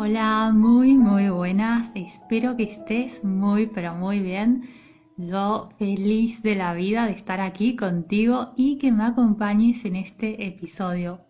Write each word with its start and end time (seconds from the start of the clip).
Hola, 0.00 0.52
muy 0.54 0.94
muy 0.94 1.28
buenas, 1.28 1.90
espero 1.96 2.56
que 2.56 2.62
estés 2.62 3.24
muy 3.24 3.66
pero 3.66 3.96
muy 3.96 4.20
bien. 4.20 4.62
Yo 5.16 5.70
feliz 5.76 6.40
de 6.40 6.54
la 6.54 6.72
vida 6.72 7.06
de 7.06 7.14
estar 7.14 7.40
aquí 7.40 7.74
contigo 7.74 8.52
y 8.56 8.78
que 8.78 8.92
me 8.92 9.02
acompañes 9.02 9.84
en 9.84 9.96
este 9.96 10.46
episodio. 10.46 11.22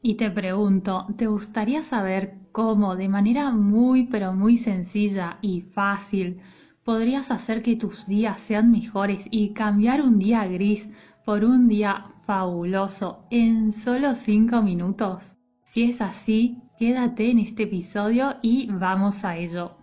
Y 0.00 0.14
te 0.14 0.30
pregunto, 0.30 1.06
¿te 1.18 1.26
gustaría 1.26 1.82
saber 1.82 2.38
cómo 2.50 2.96
de 2.96 3.10
manera 3.10 3.50
muy 3.50 4.06
pero 4.06 4.32
muy 4.32 4.56
sencilla 4.56 5.36
y 5.42 5.60
fácil 5.60 6.38
podrías 6.82 7.30
hacer 7.30 7.62
que 7.62 7.76
tus 7.76 8.06
días 8.06 8.40
sean 8.40 8.70
mejores 8.70 9.26
y 9.30 9.50
cambiar 9.50 10.00
un 10.00 10.18
día 10.18 10.46
gris 10.46 10.88
por 11.26 11.44
un 11.44 11.68
día 11.68 12.06
fabuloso 12.24 13.26
en 13.30 13.72
solo 13.72 14.14
5 14.14 14.62
minutos? 14.62 15.36
Si 15.64 15.82
es 15.82 16.00
así, 16.00 16.63
quédate 16.78 17.30
en 17.30 17.38
este 17.38 17.64
episodio 17.64 18.36
y 18.42 18.68
vamos 18.70 19.24
a 19.24 19.36
ello. 19.36 19.76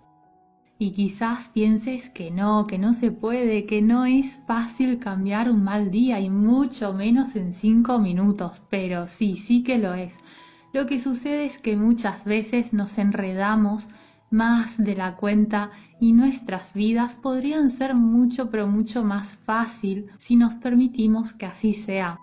Y 0.78 0.92
quizás 0.92 1.50
pienses 1.50 2.10
que 2.10 2.32
no, 2.32 2.66
que 2.66 2.80
no 2.80 2.94
se 2.94 3.12
puede, 3.12 3.66
que 3.66 3.82
no 3.82 4.06
es 4.06 4.40
fácil 4.48 4.98
cambiar 5.00 5.50
un 5.50 5.64
mal 5.64 5.92
día 5.92 6.20
y 6.20 6.30
mucho 6.30 6.92
menos 6.94 7.36
en 7.36 7.54
5 7.54 8.00
minutos, 8.00 8.64
pero 8.70 9.08
sí, 9.08 9.36
sí 9.36 9.64
que 9.64 9.78
lo 9.78 9.94
es. 9.94 10.14
Lo 10.74 10.86
que 10.86 11.00
sucede 11.00 11.46
es 11.46 11.60
que 11.60 11.76
muchas 11.76 12.24
veces 12.24 12.74
nos 12.74 12.98
enredamos 12.98 13.88
más 14.32 14.78
de 14.78 14.96
la 14.96 15.18
cuenta 15.18 15.70
y 16.00 16.14
nuestras 16.14 16.74
vidas 16.74 17.16
podrían 17.16 17.70
ser 17.70 17.94
mucho 17.94 18.50
pero 18.50 18.66
mucho 18.66 19.04
más 19.04 19.28
fácil 19.46 20.08
si 20.18 20.38
nos 20.38 20.56
permitimos 20.56 21.34
que 21.34 21.46
así 21.46 21.74
sea. 21.74 22.18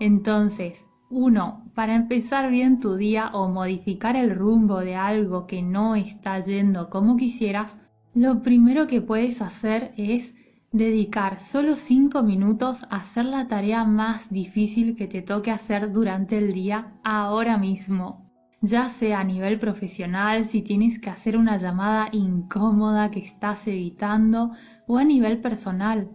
Entonces, 0.00 0.85
uno, 1.10 1.64
para 1.74 1.94
empezar 1.94 2.50
bien 2.50 2.80
tu 2.80 2.96
día 2.96 3.30
o 3.32 3.48
modificar 3.48 4.16
el 4.16 4.34
rumbo 4.34 4.80
de 4.80 4.96
algo 4.96 5.46
que 5.46 5.62
no 5.62 5.94
está 5.94 6.40
yendo 6.40 6.90
como 6.90 7.16
quisieras, 7.16 7.76
lo 8.14 8.42
primero 8.42 8.86
que 8.86 9.00
puedes 9.00 9.40
hacer 9.40 9.92
es 9.96 10.34
dedicar 10.72 11.40
solo 11.40 11.76
5 11.76 12.22
minutos 12.22 12.82
a 12.90 12.96
hacer 12.96 13.24
la 13.24 13.46
tarea 13.46 13.84
más 13.84 14.30
difícil 14.30 14.96
que 14.96 15.06
te 15.06 15.22
toque 15.22 15.50
hacer 15.50 15.92
durante 15.92 16.38
el 16.38 16.52
día 16.52 16.94
ahora 17.04 17.56
mismo. 17.56 18.26
Ya 18.62 18.88
sea 18.88 19.20
a 19.20 19.24
nivel 19.24 19.58
profesional, 19.58 20.46
si 20.46 20.62
tienes 20.62 20.98
que 20.98 21.10
hacer 21.10 21.36
una 21.36 21.56
llamada 21.56 22.08
incómoda 22.10 23.10
que 23.10 23.20
estás 23.20 23.66
evitando, 23.68 24.52
o 24.86 24.98
a 24.98 25.04
nivel 25.04 25.40
personal, 25.40 26.10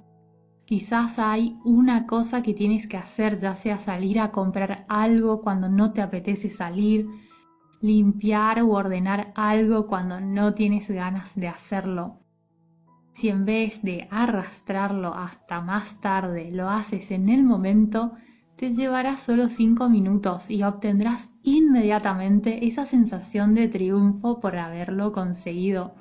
Quizás 0.72 1.19
hay 1.19 1.59
una 1.66 2.08
cosa 2.08 2.41
que 2.41 2.53
tienes 2.53 2.88
que 2.88 2.95
hacer, 2.95 3.36
ya 3.36 3.55
sea 3.55 3.77
salir 3.77 4.22
a 4.22 4.31
comprar 4.31 4.86
algo 4.88 5.41
cuando 5.41 5.67
no 5.67 5.91
te 5.91 6.02
apetece 6.02 6.50
salir, 6.50 7.09
limpiar 7.81 8.64
u 8.64 8.72
ordenar 8.72 9.33
algo 9.36 9.86
cuando 9.86 10.22
no 10.22 10.53
tienes 10.53 10.89
ganas 10.89 11.36
de 11.36 11.49
hacerlo. 11.49 12.22
Si 13.11 13.27
en 13.27 13.44
vez 13.44 13.81
de 13.81 14.08
arrastrarlo 14.11 15.14
hasta 15.14 15.59
más 15.59 15.99
tarde 15.99 16.52
lo 16.53 16.69
haces 16.69 17.11
en 17.11 17.27
el 17.27 17.44
momento, 17.44 18.14
te 18.55 18.69
llevará 18.69 19.17
solo 19.17 19.49
5 19.49 19.89
minutos 19.89 20.49
y 20.49 20.64
obtendrás 20.64 21.27
inmediatamente 21.44 22.66
esa 22.66 22.86
sensación 22.86 23.55
de 23.55 23.67
triunfo 23.67 24.39
por 24.39 24.55
haberlo 24.55 25.11
conseguido. 25.11 25.95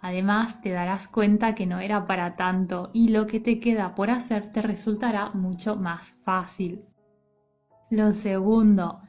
Además, 0.00 0.60
te 0.60 0.70
darás 0.70 1.08
cuenta 1.08 1.54
que 1.54 1.66
no 1.66 1.80
era 1.80 2.06
para 2.06 2.36
tanto 2.36 2.90
y 2.92 3.08
lo 3.08 3.26
que 3.26 3.40
te 3.40 3.58
queda 3.58 3.94
por 3.94 4.10
hacer 4.10 4.52
te 4.52 4.62
resultará 4.62 5.30
mucho 5.30 5.76
más 5.76 6.14
fácil. 6.22 6.84
Lo 7.90 8.12
segundo, 8.12 9.00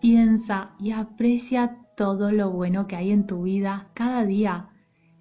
piensa 0.00 0.70
y 0.78 0.92
aprecia 0.92 1.78
todo 1.96 2.32
lo 2.32 2.50
bueno 2.50 2.86
que 2.86 2.96
hay 2.96 3.10
en 3.10 3.26
tu 3.26 3.42
vida 3.42 3.88
cada 3.94 4.24
día. 4.24 4.70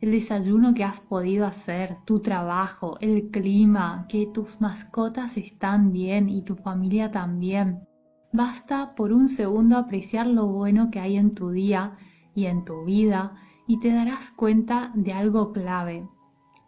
El 0.01 0.11
desayuno 0.11 0.73
que 0.73 0.83
has 0.83 0.99
podido 0.99 1.45
hacer, 1.45 1.97
tu 2.05 2.19
trabajo, 2.19 2.97
el 2.99 3.31
clima, 3.31 4.05
que 4.09 4.27
tus 4.27 4.59
mascotas 4.59 5.37
están 5.37 5.91
bien 5.91 6.29
y 6.29 6.41
tu 6.41 6.55
familia 6.55 7.11
también. 7.11 7.87
Basta 8.33 8.95
por 8.95 9.13
un 9.13 9.29
segundo 9.29 9.77
apreciar 9.77 10.27
lo 10.27 10.47
bueno 10.47 10.91
que 10.91 10.99
hay 10.99 11.15
en 11.15 11.33
tu 11.33 11.51
día 11.51 11.95
y 12.33 12.47
en 12.47 12.65
tu 12.65 12.83
vida 12.83 13.35
y 13.67 13.79
te 13.79 13.91
darás 13.91 14.31
cuenta 14.31 14.91
de 14.95 15.13
algo 15.13 15.51
clave. 15.51 16.07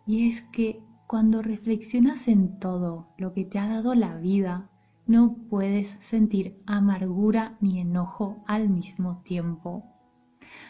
Y 0.05 0.29
es 0.29 0.41
que 0.51 0.81
cuando 1.07 1.41
reflexionas 1.41 2.27
en 2.27 2.59
todo 2.59 3.07
lo 3.17 3.33
que 3.33 3.45
te 3.45 3.59
ha 3.59 3.67
dado 3.67 3.95
la 3.95 4.15
vida, 4.17 4.69
no 5.05 5.37
puedes 5.49 5.97
sentir 6.01 6.61
amargura 6.65 7.57
ni 7.61 7.79
enojo 7.79 8.43
al 8.45 8.67
mismo 8.69 9.21
tiempo. 9.23 9.85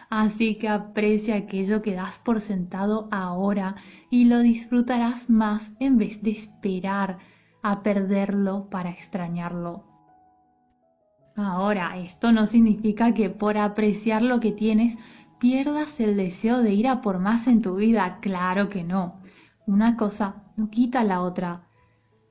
Así 0.09 0.55
que 0.55 0.69
aprecia 0.69 1.35
aquello 1.35 1.81
que 1.81 1.93
das 1.93 2.19
por 2.19 2.39
sentado 2.39 3.07
ahora 3.11 3.75
y 4.09 4.25
lo 4.25 4.39
disfrutarás 4.39 5.29
más 5.29 5.71
en 5.79 5.97
vez 5.97 6.21
de 6.21 6.31
esperar 6.31 7.17
a 7.63 7.83
perderlo 7.83 8.69
para 8.69 8.91
extrañarlo. 8.91 9.83
Ahora, 11.35 11.97
esto 11.97 12.31
no 12.31 12.45
significa 12.45 13.13
que 13.13 13.29
por 13.29 13.57
apreciar 13.57 14.21
lo 14.21 14.39
que 14.39 14.51
tienes 14.51 14.97
pierdas 15.39 15.99
el 15.99 16.17
deseo 16.17 16.61
de 16.61 16.73
ir 16.73 16.87
a 16.87 17.01
por 17.01 17.19
más 17.19 17.47
en 17.47 17.61
tu 17.61 17.75
vida. 17.75 18.19
Claro 18.21 18.69
que 18.69 18.83
no. 18.83 19.19
Una 19.65 19.97
cosa 19.97 20.43
no 20.55 20.69
quita 20.69 21.03
la 21.03 21.21
otra. 21.21 21.67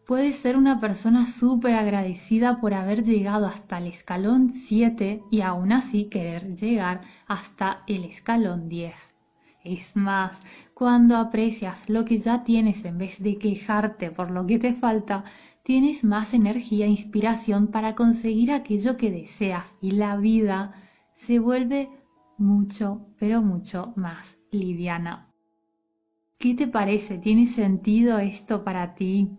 Puedes 0.07 0.37
ser 0.37 0.57
una 0.57 0.79
persona 0.79 1.27
súper 1.27 1.75
agradecida 1.75 2.61
por 2.61 2.75
haber 2.75 3.03
llegado 3.03 3.47
hasta 3.47 3.79
el 3.79 3.89
escalón 3.89 4.53
7 4.55 5.23
y 5.31 5.41
aún 5.41 5.73
así 5.73 6.05
querer 6.05 6.55
llegar 6.55 7.01
hasta 7.27 7.83
el 7.89 8.05
escalón 8.05 8.69
10. 8.69 9.15
Es 9.65 9.97
más, 9.97 10.39
cuando 10.75 11.17
aprecias 11.17 11.89
lo 11.89 12.05
que 12.05 12.19
ya 12.19 12.45
tienes 12.45 12.85
en 12.85 12.99
vez 12.99 13.21
de 13.21 13.37
quejarte 13.37 14.13
por 14.13 14.31
lo 14.31 14.47
que 14.47 14.61
te 14.61 14.75
falta, 14.75 15.25
tienes 15.65 16.05
más 16.05 16.35
energía 16.35 16.87
e 16.87 16.91
inspiración 16.91 17.67
para 17.67 17.97
conseguir 17.97 18.53
aquello 18.53 18.97
que 18.97 19.11
deseas 19.11 19.75
y 19.81 19.91
la 19.91 20.17
vida 20.17 20.73
se 21.15 21.41
vuelve 21.41 21.91
mucho, 22.39 23.07
pero 23.19 23.43
mucho 23.43 23.93
más 23.97 24.37
liviana. 24.51 25.33
¿Qué 26.39 26.55
te 26.55 26.67
parece? 26.67 27.19
¿Tiene 27.19 27.47
sentido 27.47 28.19
esto 28.19 28.63
para 28.63 28.95
ti? 28.95 29.31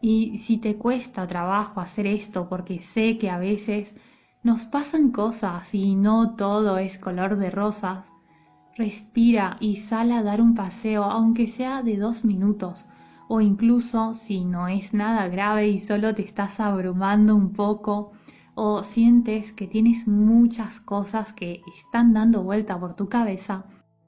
Y 0.00 0.38
si 0.38 0.58
te 0.58 0.76
cuesta 0.76 1.26
trabajo 1.26 1.80
hacer 1.80 2.06
esto, 2.06 2.48
porque 2.48 2.80
sé 2.80 3.18
que 3.18 3.28
a 3.28 3.38
veces 3.38 3.92
nos 4.42 4.64
pasan 4.64 5.10
cosas 5.10 5.74
y 5.74 5.96
no 5.96 6.36
todo 6.36 6.78
es 6.78 6.96
color 6.96 7.36
de 7.36 7.50
rosas, 7.50 8.06
respira 8.76 9.58
y 9.60 9.76
sal 9.76 10.12
a 10.12 10.22
dar 10.22 10.40
un 10.40 10.54
paseo, 10.54 11.04
aunque 11.04 11.46
sea 11.46 11.82
de 11.82 11.98
dos 11.98 12.24
minutos, 12.24 12.86
o 13.28 13.40
incluso 13.40 14.14
si 14.14 14.44
no 14.44 14.68
es 14.68 14.94
nada 14.94 15.28
grave 15.28 15.68
y 15.68 15.78
solo 15.78 16.14
te 16.14 16.22
estás 16.22 16.60
abrumando 16.60 17.36
un 17.36 17.52
poco, 17.52 18.12
o 18.54 18.82
sientes 18.82 19.52
que 19.52 19.66
tienes 19.66 20.06
muchas 20.06 20.80
cosas 20.80 21.32
que 21.32 21.62
están 21.76 22.12
dando 22.12 22.42
vuelta 22.42 22.78
por 22.78 22.94
tu 22.94 23.08
cabeza, 23.08 23.64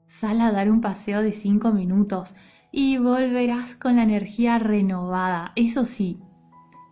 sal 0.07 0.41
a 0.41 0.51
dar 0.51 0.69
un 0.69 0.81
paseo 0.81 1.21
de 1.21 1.31
5 1.31 1.71
minutos 1.71 2.35
y 2.71 2.97
volverás 2.97 3.75
con 3.75 3.95
la 3.95 4.03
energía 4.03 4.59
renovada. 4.59 5.51
Eso 5.55 5.85
sí, 5.85 6.19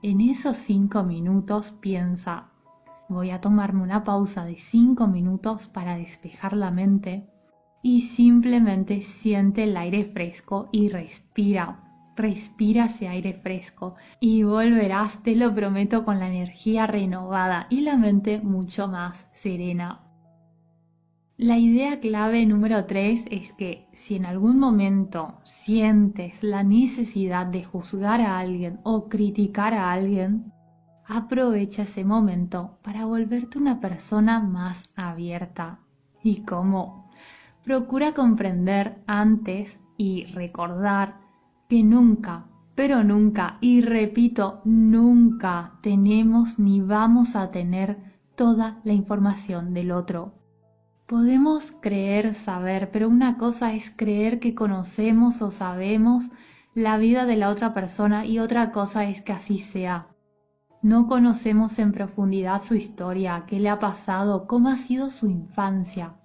en 0.03 0.21
esos 0.21 0.57
5 0.57 1.03
minutos 1.03 1.71
piensa, 1.79 2.49
voy 3.09 3.31
a 3.31 3.41
tomarme 3.41 3.83
una 3.83 4.03
pausa 4.03 4.45
de 4.45 4.55
5 4.55 5.07
minutos 5.07 5.67
para 5.67 5.95
despejar 5.95 6.53
la 6.53 6.71
mente 6.71 7.27
y 7.83 8.01
simplemente 8.01 9.01
siente 9.01 9.63
el 9.63 9.75
aire 9.75 10.05
fresco 10.05 10.69
y 10.71 10.89
respira 10.89 11.90
respira 12.21 12.85
ese 12.85 13.07
aire 13.07 13.33
fresco 13.33 13.95
y 14.19 14.43
volverás, 14.43 15.21
te 15.23 15.35
lo 15.35 15.53
prometo, 15.53 16.05
con 16.05 16.19
la 16.19 16.29
energía 16.29 16.87
renovada 16.87 17.67
y 17.69 17.81
la 17.81 17.97
mente 17.97 18.39
mucho 18.39 18.87
más 18.87 19.25
serena. 19.33 20.01
La 21.37 21.57
idea 21.57 21.99
clave 21.99 22.45
número 22.45 22.85
3 22.85 23.25
es 23.31 23.51
que 23.53 23.87
si 23.93 24.15
en 24.15 24.27
algún 24.27 24.59
momento 24.59 25.39
sientes 25.43 26.43
la 26.43 26.61
necesidad 26.61 27.47
de 27.47 27.63
juzgar 27.63 28.21
a 28.21 28.37
alguien 28.37 28.79
o 28.83 29.09
criticar 29.09 29.73
a 29.73 29.91
alguien, 29.91 30.53
aprovecha 31.07 31.81
ese 31.81 32.05
momento 32.05 32.77
para 32.83 33.05
volverte 33.05 33.57
una 33.57 33.79
persona 33.79 34.39
más 34.39 34.83
abierta. 34.95 35.79
¿Y 36.23 36.43
cómo? 36.43 37.09
Procura 37.63 38.13
comprender 38.13 39.01
antes 39.07 39.79
y 39.97 40.25
recordar 40.25 41.20
que 41.71 41.83
nunca, 41.83 42.47
pero 42.75 43.01
nunca, 43.01 43.57
y 43.61 43.79
repito, 43.79 44.59
nunca 44.65 45.79
tenemos 45.81 46.59
ni 46.59 46.81
vamos 46.81 47.37
a 47.37 47.49
tener 47.51 47.97
toda 48.35 48.81
la 48.83 48.91
información 48.91 49.73
del 49.73 49.93
otro. 49.93 50.33
Podemos 51.07 51.71
creer 51.79 52.33
saber, 52.33 52.91
pero 52.91 53.07
una 53.07 53.37
cosa 53.37 53.73
es 53.73 53.89
creer 53.89 54.41
que 54.41 54.53
conocemos 54.53 55.41
o 55.41 55.49
sabemos 55.49 56.25
la 56.75 56.97
vida 56.97 57.25
de 57.25 57.37
la 57.37 57.47
otra 57.47 57.73
persona 57.73 58.25
y 58.25 58.39
otra 58.39 58.73
cosa 58.73 59.05
es 59.05 59.21
que 59.21 59.31
así 59.31 59.57
sea. 59.57 60.09
No 60.81 61.07
conocemos 61.07 61.79
en 61.79 61.93
profundidad 61.93 62.63
su 62.63 62.75
historia, 62.75 63.45
qué 63.47 63.61
le 63.61 63.69
ha 63.69 63.79
pasado, 63.79 64.45
cómo 64.45 64.67
ha 64.67 64.75
sido 64.75 65.09
su 65.09 65.27
infancia. 65.29 66.17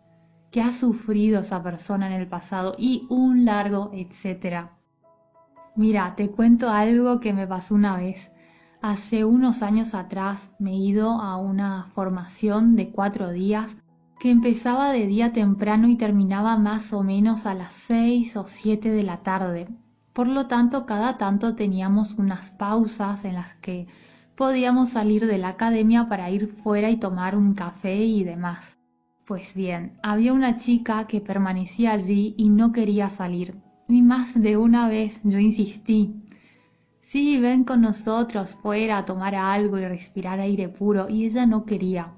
qué 0.50 0.60
ha 0.60 0.72
sufrido 0.72 1.40
esa 1.40 1.62
persona 1.62 2.08
en 2.08 2.20
el 2.20 2.26
pasado 2.26 2.74
y 2.78 3.06
un 3.10 3.44
largo 3.44 3.90
etcétera. 3.94 4.72
Mira, 5.76 6.14
te 6.16 6.30
cuento 6.30 6.70
algo 6.70 7.20
que 7.20 7.34
me 7.34 7.46
pasó 7.46 7.74
una 7.74 7.98
vez. 7.98 8.30
Hace 8.80 9.26
unos 9.26 9.62
años 9.62 9.94
atrás 9.94 10.50
me 10.58 10.74
ido 10.74 11.10
a 11.10 11.36
una 11.36 11.84
formación 11.94 12.76
de 12.76 12.88
cuatro 12.90 13.30
días 13.30 13.76
que 14.18 14.30
empezaba 14.30 14.90
de 14.90 15.06
día 15.06 15.34
temprano 15.34 15.86
y 15.88 15.96
terminaba 15.96 16.56
más 16.56 16.94
o 16.94 17.02
menos 17.02 17.44
a 17.44 17.52
las 17.52 17.74
seis 17.74 18.36
o 18.38 18.46
siete 18.46 18.90
de 18.90 19.02
la 19.02 19.18
tarde. 19.18 19.68
Por 20.14 20.28
lo 20.28 20.46
tanto, 20.46 20.86
cada 20.86 21.18
tanto 21.18 21.54
teníamos 21.54 22.14
unas 22.14 22.50
pausas 22.52 23.26
en 23.26 23.34
las 23.34 23.52
que 23.56 23.86
podíamos 24.34 24.88
salir 24.88 25.26
de 25.26 25.36
la 25.36 25.48
academia 25.48 26.08
para 26.08 26.30
ir 26.30 26.48
fuera 26.48 26.88
y 26.88 26.96
tomar 26.96 27.36
un 27.36 27.52
café 27.52 27.96
y 27.96 28.24
demás. 28.24 28.78
Pues 29.26 29.52
bien, 29.52 29.98
había 30.02 30.32
una 30.32 30.56
chica 30.56 31.06
que 31.06 31.20
permanecía 31.20 31.92
allí 31.92 32.34
y 32.38 32.48
no 32.48 32.72
quería 32.72 33.10
salir. 33.10 33.65
Y 33.88 34.02
más 34.02 34.40
de 34.40 34.56
una 34.56 34.88
vez 34.88 35.20
yo 35.22 35.38
insistí. 35.38 36.14
Sí, 37.00 37.38
ven 37.38 37.64
con 37.64 37.82
nosotros 37.82 38.56
fuera 38.56 38.98
a 38.98 39.04
tomar 39.04 39.34
algo 39.34 39.78
y 39.78 39.84
respirar 39.84 40.40
aire 40.40 40.68
puro, 40.68 41.08
y 41.08 41.24
ella 41.24 41.46
no 41.46 41.64
quería. 41.64 42.12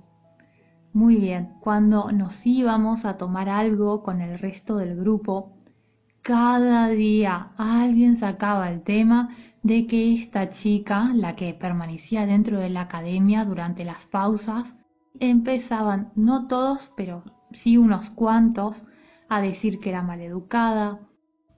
Muy 0.94 1.16
bien, 1.16 1.50
cuando 1.60 2.10
nos 2.10 2.46
íbamos 2.46 3.04
a 3.04 3.18
tomar 3.18 3.50
algo 3.50 4.02
con 4.02 4.22
el 4.22 4.38
resto 4.38 4.78
del 4.78 4.96
grupo, 4.96 5.52
cada 6.22 6.88
día 6.88 7.52
alguien 7.58 8.16
sacaba 8.16 8.70
el 8.70 8.82
tema 8.82 9.30
de 9.62 9.86
que 9.86 10.14
esta 10.14 10.48
chica, 10.48 11.12
la 11.14 11.36
que 11.36 11.52
permanecía 11.52 12.26
dentro 12.26 12.58
de 12.58 12.70
la 12.70 12.82
academia 12.82 13.44
durante 13.44 13.84
las 13.84 14.06
pausas, 14.06 14.74
empezaban, 15.20 16.12
no 16.14 16.46
todos, 16.46 16.92
pero 16.96 17.24
sí 17.52 17.76
unos 17.76 18.08
cuantos, 18.10 18.84
a 19.28 19.40
decir 19.42 19.80
que 19.80 19.90
era 19.90 20.02
maleducada, 20.02 21.00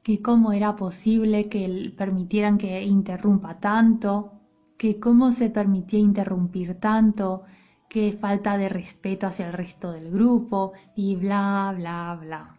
que 0.02 0.22
cómo 0.22 0.52
era 0.52 0.76
posible 0.76 1.48
que 1.48 1.92
permitieran 1.96 2.58
que 2.58 2.82
interrumpa 2.82 3.60
tanto, 3.60 4.32
que 4.78 4.98
cómo 4.98 5.30
se 5.32 5.50
permitía 5.50 5.98
interrumpir 5.98 6.74
tanto, 6.80 7.44
que 7.88 8.12
falta 8.12 8.56
de 8.56 8.68
respeto 8.68 9.26
hacia 9.26 9.48
el 9.48 9.52
resto 9.52 9.92
del 9.92 10.10
grupo 10.10 10.72
y 10.94 11.16
bla, 11.16 11.74
bla, 11.76 12.16
bla. 12.20 12.56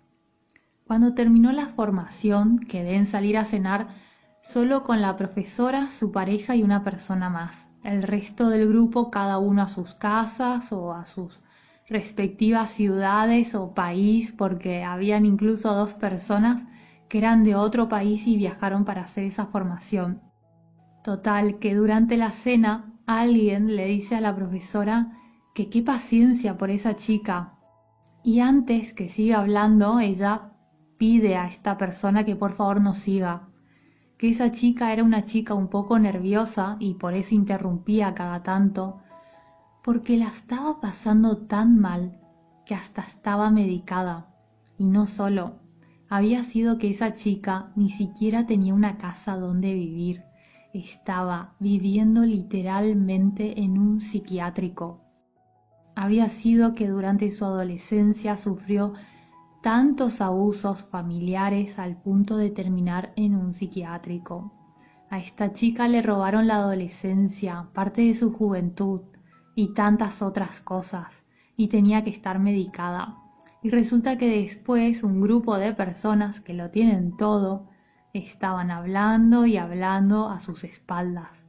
Cuando 0.86 1.14
terminó 1.14 1.52
la 1.52 1.68
formación, 1.68 2.60
quedé 2.60 2.96
en 2.96 3.06
salir 3.06 3.38
a 3.38 3.46
cenar 3.46 3.88
solo 4.42 4.84
con 4.84 5.02
la 5.02 5.16
profesora, 5.16 5.90
su 5.90 6.12
pareja 6.12 6.56
y 6.56 6.64
una 6.64 6.84
persona 6.84 7.30
más. 7.30 7.66
El 7.84 8.04
resto 8.04 8.50
del 8.50 8.68
grupo, 8.68 9.10
cada 9.10 9.38
uno 9.38 9.62
a 9.62 9.68
sus 9.68 9.96
casas 9.96 10.72
o 10.72 10.92
a 10.94 11.06
sus 11.06 11.40
respectivas 11.88 12.72
ciudades 12.72 13.56
o 13.56 13.74
país, 13.74 14.34
porque 14.34 14.84
habían 14.84 15.26
incluso 15.26 15.74
dos 15.74 15.94
personas 15.94 16.64
que 17.12 17.18
eran 17.18 17.44
de 17.44 17.56
otro 17.56 17.90
país 17.90 18.26
y 18.26 18.38
viajaron 18.38 18.86
para 18.86 19.02
hacer 19.02 19.26
esa 19.26 19.48
formación. 19.48 20.22
Total, 21.04 21.60
que 21.60 21.76
durante 21.76 22.16
la 22.16 22.32
cena 22.32 22.94
alguien 23.06 23.76
le 23.76 23.86
dice 23.88 24.16
a 24.16 24.22
la 24.22 24.34
profesora 24.34 25.12
que 25.54 25.70
qué 25.70 25.82
paciencia 25.82 26.58
por 26.58 26.70
esa 26.70 26.96
chica. 26.96 27.58
Y 28.24 28.40
antes 28.40 28.94
que 28.94 29.10
siga 29.10 29.40
hablando, 29.40 30.00
ella 30.00 30.54
pide 30.98 31.36
a 31.36 31.48
esta 31.48 31.78
persona 31.78 32.24
que 32.24 32.38
por 32.38 32.54
favor 32.54 32.80
no 32.80 32.94
siga, 32.94 33.50
que 34.18 34.30
esa 34.30 34.54
chica 34.54 34.94
era 34.94 35.04
una 35.04 35.26
chica 35.26 35.54
un 35.54 35.68
poco 35.68 36.00
nerviosa 36.00 36.78
y 36.80 36.94
por 36.94 37.14
eso 37.14 37.36
interrumpía 37.36 38.14
cada 38.14 38.42
tanto, 38.42 39.02
porque 39.84 40.16
la 40.16 40.30
estaba 40.30 40.80
pasando 40.80 41.40
tan 41.40 41.78
mal 41.78 42.22
que 42.66 42.74
hasta 42.74 43.02
estaba 43.02 43.50
medicada. 43.50 44.30
Y 44.78 44.88
no 44.88 45.08
solo, 45.08 45.61
había 46.12 46.44
sido 46.44 46.78
que 46.78 46.90
esa 46.90 47.14
chica 47.14 47.72
ni 47.78 47.90
siquiera 47.90 48.46
tenía 48.46 48.74
una 48.74 48.98
casa 48.98 49.38
donde 49.38 49.74
vivir, 49.74 50.26
estaba 50.74 51.56
viviendo 51.58 52.26
literalmente 52.26 53.62
en 53.62 53.78
un 53.78 54.02
psiquiátrico. 54.02 55.00
Había 55.96 56.28
sido 56.28 56.76
que 56.76 56.90
durante 56.90 57.32
su 57.32 57.46
adolescencia 57.46 58.36
sufrió 58.36 58.92
tantos 59.64 60.20
abusos 60.20 60.84
familiares 60.84 61.80
al 61.80 61.96
punto 61.96 62.36
de 62.36 62.50
terminar 62.50 63.14
en 63.16 63.34
un 63.34 63.54
psiquiátrico. 63.54 64.52
A 65.10 65.18
esta 65.18 65.54
chica 65.54 65.88
le 65.88 66.02
robaron 66.02 66.46
la 66.46 66.56
adolescencia, 66.56 67.70
parte 67.74 68.02
de 68.02 68.16
su 68.16 68.34
juventud 68.34 69.00
y 69.56 69.74
tantas 69.74 70.22
otras 70.22 70.60
cosas, 70.60 71.24
y 71.56 71.70
tenía 71.70 72.04
que 72.04 72.10
estar 72.10 72.38
medicada. 72.38 73.21
Y 73.64 73.70
resulta 73.70 74.18
que 74.18 74.28
después 74.28 75.04
un 75.04 75.22
grupo 75.22 75.58
de 75.58 75.74
personas 75.74 76.42
que 76.42 76.54
lo 76.54 76.72
tienen 76.72 77.16
todo 77.16 77.70
estaban 78.14 78.72
hablando 78.72 79.46
y 79.46 79.58
hablando 79.58 80.30
a 80.30 80.40
sus 80.40 80.64
espaldas. 80.64 81.46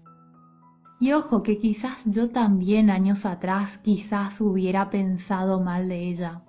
Y 1.01 1.13
ojo 1.13 1.43
que 1.43 1.59
quizás 1.59 2.05
yo 2.05 2.31
también 2.31 2.91
años 2.91 3.27
atrás 3.27 3.79
quizás 3.79 4.41
hubiera 4.41 4.91
pensado 4.91 5.61
mal 5.61 5.89
de 5.89 6.09
ella, 6.09 6.43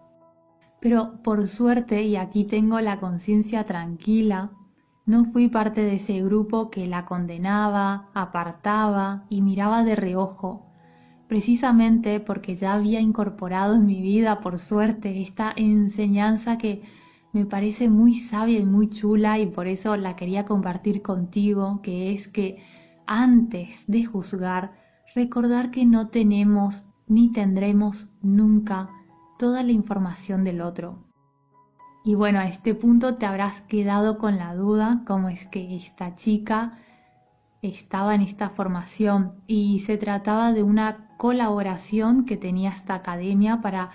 pero 0.84 1.24
por 1.24 1.48
suerte, 1.48 2.04
y 2.04 2.18
aquí 2.18 2.44
tengo 2.44 2.82
la 2.82 3.00
conciencia 3.00 3.66
tranquila, 3.66 4.52
no 5.06 5.24
fui 5.24 5.48
parte 5.48 5.82
de 5.82 5.96
ese 5.96 6.22
grupo 6.22 6.70
que 6.70 6.88
la 6.88 7.06
condenaba, 7.06 8.10
apartaba 8.14 9.24
y 9.30 9.42
miraba 9.42 9.86
de 9.86 9.96
reojo, 9.96 10.73
precisamente 11.34 12.20
porque 12.20 12.56
ya 12.56 12.76
había 12.76 13.02
incorporado 13.02 13.74
en 13.74 13.88
mi 13.88 14.04
vida, 14.04 14.40
por 14.40 14.60
suerte, 14.60 15.24
esta 15.24 15.52
enseñanza 15.56 16.60
que 16.60 16.84
me 17.32 17.48
parece 17.48 17.90
muy 17.90 18.20
sabia 18.20 18.60
y 18.60 18.66
muy 18.66 18.88
chula 18.92 19.40
y 19.40 19.48
por 19.48 19.66
eso 19.66 19.98
la 19.98 20.16
quería 20.16 20.46
compartir 20.46 21.02
contigo, 21.02 21.80
que 21.82 22.14
es 22.14 22.28
que 22.28 22.62
antes 23.08 23.84
de 23.88 24.06
juzgar, 24.06 24.74
recordar 25.16 25.72
que 25.72 25.88
no 25.88 26.10
tenemos 26.10 26.86
ni 27.08 27.32
tendremos 27.32 28.08
nunca 28.22 28.92
toda 29.40 29.64
la 29.64 29.72
información 29.72 30.44
del 30.44 30.62
otro. 30.62 31.00
Y 32.06 32.14
bueno, 32.14 32.38
a 32.38 32.48
este 32.48 32.76
punto 32.76 33.16
te 33.16 33.26
habrás 33.26 33.60
quedado 33.62 34.20
con 34.20 34.38
la 34.38 34.54
duda 34.54 35.02
cómo 35.08 35.30
es 35.30 35.48
que 35.48 35.78
esta 35.78 36.14
chica 36.14 36.78
estaba 37.64 38.14
en 38.14 38.22
esta 38.22 38.50
formación 38.50 39.42
y 39.48 39.80
se 39.80 39.98
trataba 39.98 40.54
de 40.54 40.62
una 40.62 41.08
colaboración 41.18 42.26
que 42.26 42.38
tenía 42.38 42.70
esta 42.70 42.94
academia 42.94 43.62
para 43.62 43.90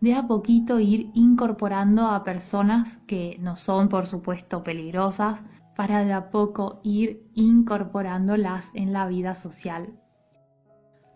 de 0.00 0.14
a 0.14 0.26
poquito 0.26 0.80
ir 0.80 1.10
incorporando 1.14 2.08
a 2.08 2.24
personas 2.24 2.98
que 3.06 3.38
no 3.40 3.56
son 3.56 3.88
por 3.88 4.06
supuesto 4.06 4.64
peligrosas, 4.64 5.42
para 5.76 6.04
de 6.04 6.12
a 6.12 6.30
poco 6.30 6.80
ir 6.82 7.30
incorporándolas 7.34 8.68
en 8.74 8.92
la 8.92 9.06
vida 9.06 9.34
social. 9.34 9.94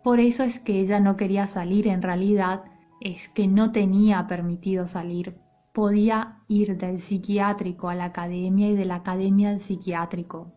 Por 0.03 0.21
eso 0.21 0.45
es 0.45 0.61
que 0.61 0.81
ella 0.81 1.01
no 1.01 1.17
quería 1.17 1.47
salir 1.49 1.89
en 1.89 2.01
realidad 2.01 2.65
es 3.01 3.29
que 3.29 3.47
no 3.47 3.73
tenía 3.73 4.27
permitido 4.27 4.87
salir. 4.87 5.37
Podía 5.73 6.39
ir 6.49 6.79
del 6.79 7.01
psiquiátrico 7.01 7.89
a 7.89 7.95
la 7.95 8.07
academia 8.07 8.71
y 8.71 8.77
de 8.77 8.87
la 8.87 8.97
academia 8.97 9.51
al 9.51 9.61
psiquiátrico. 9.61 10.56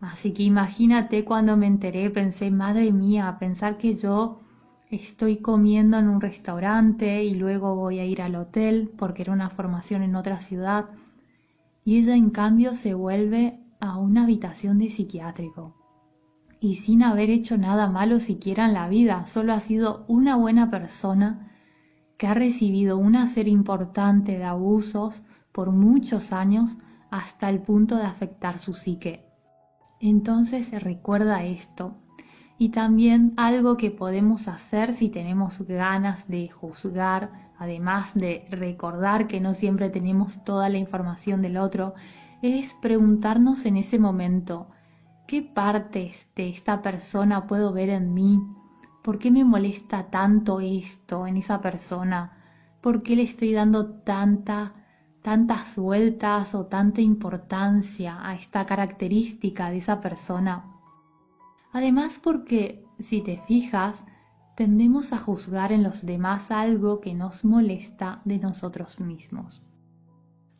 Así 0.00 0.32
que 0.32 0.42
imagínate 0.42 1.24
cuando 1.24 1.56
me 1.56 1.66
enteré, 1.66 2.10
pensé, 2.10 2.50
madre 2.50 2.92
mía, 2.92 3.36
pensar 3.38 3.78
que 3.78 3.94
yo 3.94 4.40
estoy 4.90 5.38
comiendo 5.38 5.98
en 5.98 6.08
un 6.08 6.20
restaurante 6.20 7.24
y 7.24 7.34
luego 7.34 7.74
voy 7.74 7.98
a 7.98 8.04
ir 8.04 8.22
al 8.22 8.34
hotel 8.34 8.92
porque 8.96 9.22
era 9.22 9.32
una 9.32 9.50
formación 9.50 10.02
en 10.02 10.16
otra 10.16 10.40
ciudad. 10.40 10.90
Y 11.84 11.98
ella 11.98 12.16
en 12.16 12.30
cambio 12.30 12.74
se 12.74 12.94
vuelve 12.94 13.58
a 13.80 13.98
una 13.98 14.24
habitación 14.24 14.78
de 14.78 14.90
psiquiátrico. 14.90 15.74
Y 16.60 16.76
sin 16.76 17.02
haber 17.02 17.30
hecho 17.30 17.58
nada 17.58 17.90
malo 17.90 18.20
siquiera 18.20 18.66
en 18.66 18.74
la 18.74 18.88
vida, 18.88 19.26
solo 19.26 19.52
ha 19.52 19.60
sido 19.60 20.04
una 20.08 20.36
buena 20.36 20.70
persona 20.70 21.50
que 22.16 22.26
ha 22.26 22.34
recibido 22.34 22.96
una 22.96 23.26
serie 23.26 23.52
importante 23.52 24.38
de 24.38 24.44
abusos 24.44 25.22
por 25.52 25.72
muchos 25.72 26.32
años 26.32 26.76
hasta 27.10 27.50
el 27.50 27.60
punto 27.60 27.96
de 27.96 28.04
afectar 28.04 28.58
su 28.58 28.74
psique. 28.74 29.33
Entonces 30.04 30.66
se 30.66 30.78
recuerda 30.78 31.44
esto 31.44 31.96
y 32.58 32.68
también 32.68 33.32
algo 33.38 33.78
que 33.78 33.90
podemos 33.90 34.48
hacer 34.48 34.92
si 34.92 35.08
tenemos 35.08 35.62
ganas 35.62 36.28
de 36.28 36.50
juzgar, 36.50 37.50
además 37.58 38.12
de 38.14 38.46
recordar 38.50 39.26
que 39.26 39.40
no 39.40 39.54
siempre 39.54 39.88
tenemos 39.88 40.44
toda 40.44 40.68
la 40.68 40.76
información 40.76 41.40
del 41.40 41.56
otro, 41.56 41.94
es 42.42 42.74
preguntarnos 42.82 43.64
en 43.64 43.78
ese 43.78 43.98
momento, 43.98 44.68
¿qué 45.26 45.40
partes 45.40 46.28
de 46.36 46.50
esta 46.50 46.82
persona 46.82 47.46
puedo 47.46 47.72
ver 47.72 47.88
en 47.88 48.12
mí 48.12 48.42
¿Por 49.02 49.18
qué 49.18 49.30
me 49.30 49.42
molesta 49.42 50.10
tanto 50.10 50.60
esto 50.60 51.26
en 51.26 51.38
esa 51.38 51.62
persona? 51.62 52.38
¿Por 52.82 53.02
qué 53.02 53.16
le 53.16 53.22
estoy 53.22 53.54
dando 53.54 53.86
tanta, 53.86 54.74
tantas 55.24 55.74
vueltas 55.76 56.54
o 56.54 56.66
tanta 56.66 57.00
importancia 57.00 58.18
a 58.20 58.34
esta 58.34 58.66
característica 58.66 59.70
de 59.70 59.78
esa 59.78 60.02
persona? 60.02 60.66
Además 61.72 62.20
porque, 62.22 62.84
si 62.98 63.22
te 63.22 63.38
fijas, 63.38 63.96
tendemos 64.54 65.14
a 65.14 65.18
juzgar 65.18 65.72
en 65.72 65.82
los 65.82 66.04
demás 66.04 66.50
algo 66.50 67.00
que 67.00 67.14
nos 67.14 67.42
molesta 67.42 68.20
de 68.26 68.38
nosotros 68.38 69.00
mismos. 69.00 69.62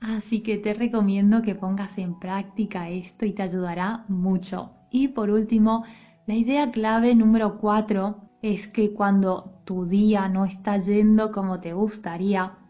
Así 0.00 0.42
que 0.42 0.56
te 0.56 0.73
recomiendo 0.73 1.42
que 1.42 1.54
pongas 1.54 1.99
en 1.99 2.18
práctica 2.18 2.88
esto 2.88 3.26
y 3.26 3.35
te 3.35 3.42
ayudará 3.42 4.06
mucho. 4.09 4.73
Y 4.90 5.09
por 5.09 5.28
último, 5.28 5.85
la 6.26 6.37
idea 6.37 6.71
clave 6.71 7.14
número 7.14 7.59
4 7.59 8.16
es 8.40 8.66
que 8.68 8.94
cuando 8.94 9.61
tu 9.66 9.85
día 9.85 10.26
no 10.30 10.47
está 10.47 10.78
yendo 10.78 11.33
como 11.33 11.61
te 11.61 11.75
gustaría, 11.75 12.63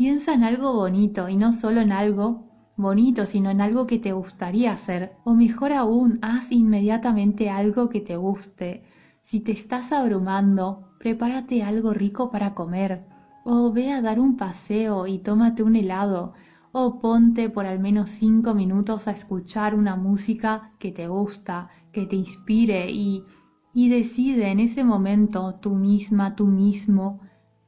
piensa 0.00 0.32
en 0.32 0.44
algo 0.44 0.72
bonito 0.72 1.28
y 1.28 1.36
no 1.36 1.52
solo 1.52 1.82
en 1.82 1.92
algo 1.92 2.46
bonito, 2.74 3.26
sino 3.26 3.50
en 3.50 3.60
algo 3.60 3.86
que 3.86 3.98
te 3.98 4.12
gustaría 4.12 4.72
hacer. 4.72 5.12
O 5.24 5.34
mejor 5.34 5.74
aún, 5.74 6.18
haz 6.22 6.50
inmediatamente 6.50 7.50
algo 7.50 7.90
que 7.90 8.00
te 8.00 8.16
guste. 8.16 8.82
Si 9.24 9.40
te 9.40 9.52
estás 9.52 9.92
abrumando, 9.92 10.88
prepárate 10.98 11.62
algo 11.62 11.92
rico 11.92 12.30
para 12.30 12.54
comer. 12.54 13.04
O 13.44 13.72
ve 13.72 13.92
a 13.92 14.00
dar 14.00 14.18
un 14.20 14.38
paseo 14.38 15.06
y 15.06 15.18
tómate 15.18 15.62
un 15.62 15.76
helado 15.76 16.32
o 16.72 16.98
ponte 16.98 17.50
por 17.50 17.66
al 17.66 17.78
menos 17.78 18.08
cinco 18.08 18.54
minutos 18.54 19.06
a 19.06 19.10
escuchar 19.10 19.74
una 19.74 19.96
música 19.96 20.72
que 20.78 20.92
te 20.92 21.08
gusta, 21.08 21.68
que 21.92 22.06
te 22.06 22.16
inspire 22.16 22.90
y, 22.90 23.26
y 23.74 23.90
decide 23.90 24.50
en 24.50 24.60
ese 24.60 24.82
momento 24.82 25.56
tú 25.60 25.74
misma, 25.74 26.36
tú 26.36 26.46
mismo, 26.46 27.20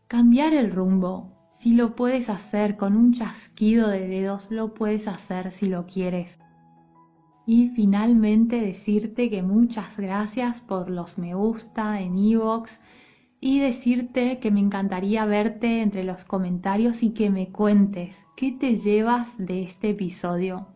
cambiar 0.09 0.55
el 0.55 0.71
rumbo. 0.71 1.32
Si 1.63 1.75
lo 1.75 1.95
puedes 1.95 2.29
hacer 2.29 2.77
con 2.77 2.97
un 2.97 3.13
chasquido 3.13 3.87
de 3.87 4.09
dedos, 4.09 4.49
lo 4.51 4.75
puedes 4.75 5.07
hacer 5.07 5.53
si 5.53 5.69
lo 5.69 5.87
quieres. 5.87 6.41
Y 7.47 7.69
finalmente 7.69 8.61
decirte 8.61 9.31
que 9.31 9.45
muchas 9.45 9.97
gracias 9.97 10.61
por 10.61 10.91
los 10.91 11.19
me 11.19 11.35
gusta 11.37 12.01
en 12.01 12.19
iVoox 12.19 12.81
y 13.41 13.61
decirte 13.61 14.41
que 14.41 14.51
me 14.51 14.59
encantaría 14.59 15.25
verte 15.25 15.83
entre 15.83 16.03
los 16.03 16.25
comentarios 16.25 17.05
y 17.05 17.11
que 17.11 17.31
me 17.31 17.53
cuentes 17.53 18.17
qué 18.37 18.51
te 18.51 18.75
llevas 18.75 19.29
de 19.39 19.63
este 19.63 19.91
episodio. 19.91 20.67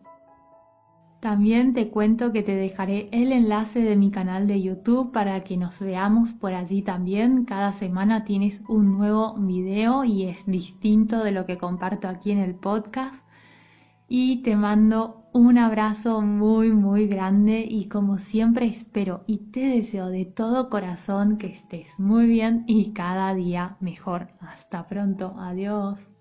También 1.19 1.73
te 1.73 1.89
cuento 1.89 2.31
que 2.31 2.43
te 2.43 2.55
dejaré 2.55 3.09
el 3.11 3.31
enlace 3.31 3.81
de 3.81 3.95
mi 3.95 4.11
canal 4.11 4.45
de 4.45 4.61
YouTube 4.61 5.11
para 5.11 5.43
que 5.43 5.57
nos 5.57 5.79
veamos 5.79 6.33
por 6.33 6.53
allí 6.53 6.83
también. 6.83 7.45
Cada 7.45 7.71
semana 7.71 8.23
tienes 8.23 8.61
un 8.67 8.97
nuevo 8.97 9.33
video 9.33 10.03
y 10.03 10.25
es 10.25 10.45
distinto 10.45 11.23
de 11.23 11.31
lo 11.31 11.47
que 11.47 11.57
comparto 11.57 12.07
aquí 12.07 12.31
en 12.31 12.37
el 12.37 12.53
podcast. 12.53 13.15
Y 14.07 14.43
te 14.43 14.55
mando 14.55 15.27
un 15.33 15.57
abrazo 15.57 16.21
muy 16.21 16.71
muy 16.71 17.07
grande 17.07 17.65
y 17.69 17.89
como 17.89 18.19
siempre 18.19 18.67
espero 18.67 19.23
y 19.27 19.51
te 19.51 19.61
deseo 19.61 20.07
de 20.07 20.25
todo 20.25 20.69
corazón 20.69 21.37
que 21.37 21.47
estés 21.47 21.99
muy 21.99 22.27
bien 22.27 22.63
y 22.67 22.93
cada 22.93 23.33
día 23.33 23.77
mejor. 23.79 24.29
Hasta 24.39 24.87
pronto, 24.87 25.35
adiós. 25.39 26.16